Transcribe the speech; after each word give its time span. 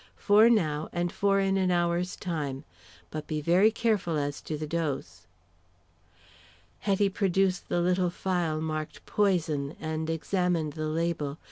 Four 0.15 0.49
now, 0.49 0.89
and 0.91 1.11
four 1.11 1.39
in 1.39 1.57
an 1.57 1.69
hour's 1.69 2.15
time. 2.15 2.63
But 3.11 3.27
be 3.27 3.39
very 3.39 3.69
careful 3.69 4.17
as 4.17 4.41
to 4.41 4.57
the 4.57 4.65
dose." 4.65 5.27
Hetty 6.79 7.09
produced 7.09 7.69
the 7.69 7.81
little 7.81 8.09
phial 8.09 8.61
marked 8.61 9.05
"poison," 9.05 9.75
and 9.79 10.09
examined 10.09 10.73
the 10.73 10.87
label. 10.87 11.37